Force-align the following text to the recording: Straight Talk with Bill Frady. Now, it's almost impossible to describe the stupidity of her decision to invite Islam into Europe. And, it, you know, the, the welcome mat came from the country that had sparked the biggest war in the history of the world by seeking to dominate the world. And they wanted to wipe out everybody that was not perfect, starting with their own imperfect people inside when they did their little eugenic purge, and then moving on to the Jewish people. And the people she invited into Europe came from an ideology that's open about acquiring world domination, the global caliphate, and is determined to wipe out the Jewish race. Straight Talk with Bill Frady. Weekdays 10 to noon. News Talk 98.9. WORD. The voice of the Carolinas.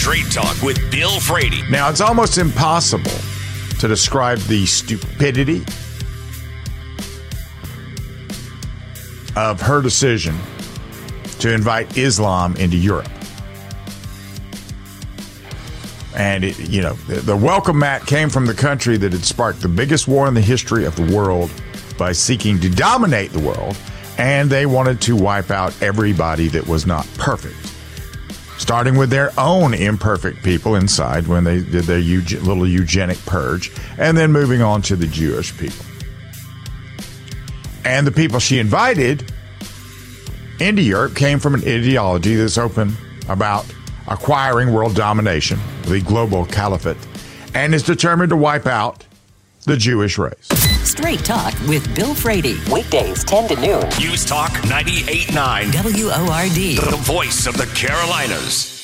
Straight 0.00 0.32
Talk 0.32 0.62
with 0.62 0.90
Bill 0.90 1.20
Frady. 1.20 1.60
Now, 1.68 1.90
it's 1.90 2.00
almost 2.00 2.38
impossible 2.38 3.10
to 3.80 3.86
describe 3.86 4.38
the 4.38 4.64
stupidity 4.64 5.58
of 9.36 9.60
her 9.60 9.82
decision 9.82 10.38
to 11.40 11.52
invite 11.52 11.98
Islam 11.98 12.56
into 12.56 12.78
Europe. 12.78 13.10
And, 16.16 16.44
it, 16.44 16.58
you 16.58 16.80
know, 16.80 16.94
the, 17.06 17.16
the 17.16 17.36
welcome 17.36 17.78
mat 17.78 18.06
came 18.06 18.30
from 18.30 18.46
the 18.46 18.54
country 18.54 18.96
that 18.96 19.12
had 19.12 19.22
sparked 19.22 19.60
the 19.60 19.68
biggest 19.68 20.08
war 20.08 20.26
in 20.26 20.32
the 20.32 20.40
history 20.40 20.86
of 20.86 20.96
the 20.96 21.14
world 21.14 21.50
by 21.98 22.12
seeking 22.12 22.58
to 22.60 22.70
dominate 22.70 23.32
the 23.32 23.40
world. 23.40 23.76
And 24.16 24.48
they 24.48 24.64
wanted 24.64 25.02
to 25.02 25.14
wipe 25.14 25.50
out 25.50 25.74
everybody 25.82 26.48
that 26.48 26.66
was 26.66 26.86
not 26.86 27.06
perfect, 27.18 27.70
starting 28.60 28.98
with 28.98 29.08
their 29.08 29.32
own 29.38 29.72
imperfect 29.72 30.42
people 30.42 30.74
inside 30.74 31.26
when 31.26 31.44
they 31.44 31.60
did 31.60 31.84
their 31.84 31.98
little 31.98 32.66
eugenic 32.66 33.16
purge, 33.24 33.72
and 33.98 34.18
then 34.18 34.30
moving 34.30 34.60
on 34.60 34.82
to 34.82 34.94
the 34.96 35.06
Jewish 35.06 35.56
people. 35.56 35.86
And 37.86 38.06
the 38.06 38.12
people 38.12 38.38
she 38.38 38.58
invited 38.58 39.32
into 40.60 40.82
Europe 40.82 41.16
came 41.16 41.38
from 41.38 41.54
an 41.54 41.62
ideology 41.62 42.34
that's 42.34 42.58
open 42.58 42.94
about 43.30 43.64
acquiring 44.06 44.74
world 44.74 44.94
domination, 44.94 45.58
the 45.84 46.02
global 46.02 46.44
caliphate, 46.44 46.98
and 47.54 47.74
is 47.74 47.82
determined 47.82 48.28
to 48.28 48.36
wipe 48.36 48.66
out 48.66 49.06
the 49.64 49.76
Jewish 49.76 50.18
race. 50.18 50.48
Straight 50.84 51.24
Talk 51.24 51.54
with 51.68 51.94
Bill 51.94 52.14
Frady. 52.14 52.56
Weekdays 52.72 53.24
10 53.24 53.48
to 53.48 53.56
noon. 53.56 53.88
News 53.98 54.24
Talk 54.24 54.50
98.9. 54.62 55.72
WORD. 55.74 56.90
The 56.90 56.96
voice 57.02 57.46
of 57.46 57.56
the 57.56 57.66
Carolinas. 57.74 58.79